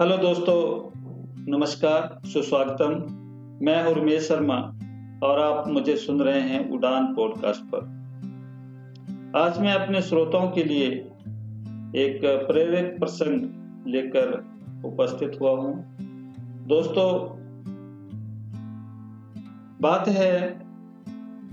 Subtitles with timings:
[0.00, 0.90] Hello दोस्तों,
[1.52, 2.90] नमस्कार, सुस्वागतम।
[3.66, 4.54] मैं हूँ रमेश शर्मा
[5.22, 7.78] और आप मुझे सुन रहे हैं उड़ान पॉडकास्ट पर।
[9.36, 10.86] आज मैं अपने श्रोताओं के लिए
[12.04, 13.40] एक प्रेरक प्रसंग
[13.86, 14.32] लेकर
[14.84, 15.96] उपस्थित हुआ हूँ।
[16.66, 17.08] दोस्तों,
[19.80, 20.60] बात है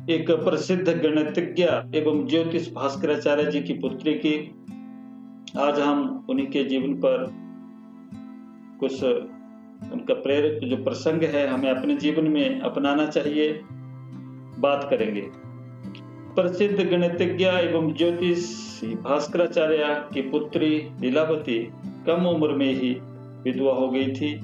[0.10, 1.64] एक प्रसिद्ध गणितज्ञ
[2.00, 4.36] एवं ज्योतिष भास्कराचार्य जी की पुत्री की।
[5.60, 7.44] आज हम उन्हीं के जीवन पर
[8.84, 9.04] कुछ
[9.94, 13.62] उनका प्रेरक जो प्रसंग है, हमें अपने जीवन में अपनाना चाहिए,
[14.60, 15.22] बात करेंगे।
[16.36, 18.46] प्रसिद्ध गणितज्ञ एवं ज्योतिष
[18.84, 19.84] भास्कराचार्य
[20.14, 20.70] की पुत्री
[21.02, 21.72] लीलावती
[22.08, 22.90] कम उम्र में ही
[23.44, 24.40] विधवा हो गई थी,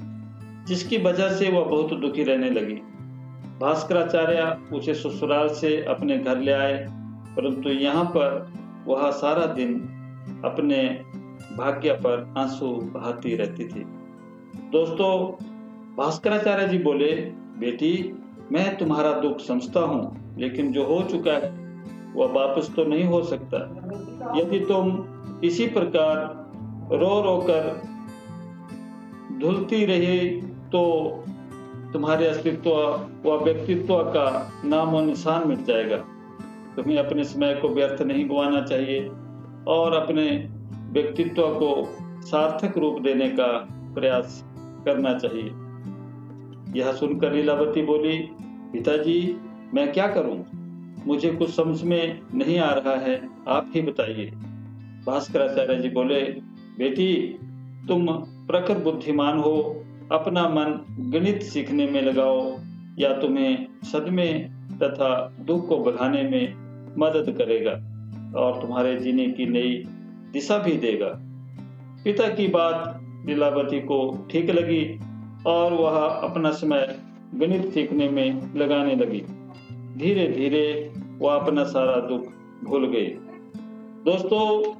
[0.68, 2.74] जिसकी वजह से वह बहुत दुखी रहने लगी।
[3.60, 6.86] भास्कराचार्य उसे ससुराल से अपने घर ले आए,
[7.36, 8.52] परंतु यहाँ पर
[8.86, 9.74] वह सारा दिन
[10.44, 10.82] अपने
[11.56, 13.99] भाग्य पर आँसू बहाती रहती थी।
[14.54, 15.44] दोस्तों,
[15.96, 17.14] भास्कराचार्य जी बोले,
[17.58, 18.14] बेटी,
[18.52, 21.50] मैं तुम्हारा दुख समझता हूँ, लेकिन जो हो चुका है,
[22.14, 23.58] वह वापस तो नहीं हो सकता।
[24.40, 25.04] यदि तुम
[25.44, 26.16] इसी प्रकार
[26.92, 27.82] रो रो कर
[29.40, 30.30] धुलती रही
[30.72, 30.82] तो
[31.92, 32.70] तुम्हारे अस्तित्व
[33.24, 35.96] व व्यक्तित्व का नाम और निशान मिट जाएगा।
[36.76, 39.10] तुम्हें अपने समय को व्यर्थ नहीं गवाना चाहिए
[39.68, 40.48] और अपने
[40.92, 43.48] व्यक्तित्व को सार्थक रूप देने का
[43.94, 44.44] प्रयास
[44.84, 45.50] करना चाहिए।
[46.80, 48.18] यह सुनकर लीलावती बोली,
[48.72, 49.36] पिताजी,
[49.74, 50.44] मैं क्या करूँ?
[51.06, 54.30] मुझे कुछ समझ में नहीं आ रहा है। आप ही बताइए।
[55.06, 56.20] भास्कराचार्य जी बोले,
[56.78, 57.38] बेटी,
[57.88, 58.06] तुम
[58.46, 62.58] प्रखर बुद्धिमान हो। अपना मन गणित सीखने में लगाओ।
[62.98, 64.34] या तुम्हें सदमे
[64.82, 66.54] तथा दुख को बढ़ाने में
[66.98, 67.70] मदद करेगा
[68.40, 69.84] और तुम्हारे जीने की नई
[70.32, 71.08] दिशा भी देगा।
[72.04, 75.00] पिता की बात लीलावती को ठीक लगी
[75.46, 76.98] और वह अपना समय
[77.34, 79.20] गणित सीखने में लगाने लगी।
[79.98, 82.22] धीरे धीरे वह अपना सारा दुख
[82.64, 83.06] भूल गई।
[84.04, 84.72] दोस्तों,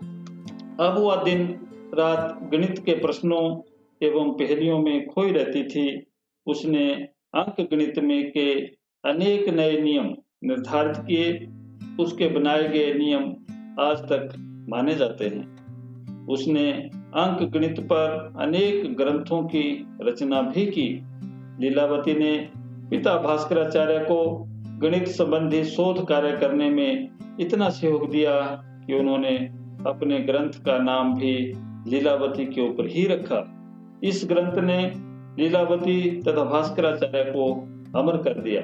[0.86, 3.60] अब वह दिन रात गणित के प्रश्नों
[4.02, 6.06] एवं पहलियों में खोई रहती थी।
[6.46, 6.94] उसने
[7.34, 8.54] अंक गणित में के
[9.04, 10.06] अनेक नए नियम
[10.44, 11.48] निर्धारित किए।
[12.04, 13.22] उसके बनाए गए नियम
[13.80, 14.32] आज तक
[14.68, 15.60] माने जाते हैं।
[16.26, 21.02] उसने अंक गणित पर अनेक ग्रंथों की रचना भी की।
[21.60, 22.48] लीलावती ने
[22.90, 24.44] पिता भास्कराचार्य को
[24.78, 27.08] गणित संबंधी शोध कार्य करने में
[27.40, 28.40] इतना सहयोग दिया
[28.86, 29.36] कि उन्होंने
[29.86, 31.52] अपने ग्रंथ का नाम भी
[31.90, 33.56] लीलावती के ऊपर ही रखा।
[34.04, 34.92] इस ग्रंथ ने
[35.42, 37.54] लीलावती तथा भास्कराचार्य को
[37.98, 38.62] अमर कर दिया।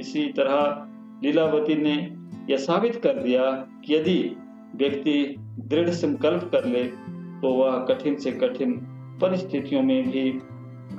[0.00, 0.86] इसी तरह
[1.24, 2.16] लीलावती ने
[2.50, 3.50] यह साबित कर दिया
[3.84, 4.36] कि यदि
[4.76, 7.13] व्यक्ति दृढ़ संकल्प कर ले
[7.44, 8.72] तो वह कठिन से कठिन
[9.20, 10.30] परिस्थितियों में भी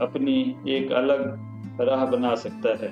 [0.01, 1.21] अपनी एक अलग
[1.81, 2.91] राह बना सकता है।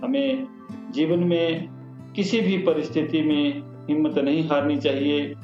[0.00, 0.46] हमें
[0.90, 1.68] जीवन में
[2.16, 5.34] किसी भी परिस्थिति में हिम्मत नहीं हारनी चाहिए।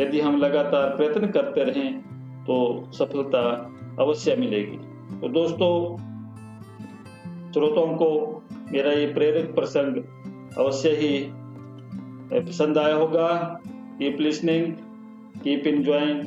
[0.00, 2.00] यदि हम लगातार प्रयत्न करते रहें
[2.44, 4.76] तो सफलता अवश्य मिलेगी।
[5.20, 5.96] तो दोस्तों,
[7.52, 8.10] श्रोताओं को
[8.72, 10.02] मेरा ये प्रेरक प्रसंग
[10.58, 11.26] अवश्य ही
[12.40, 13.60] पसंद आया होगा।
[13.98, 14.72] Keep listening
[15.44, 16.26] keep enjoying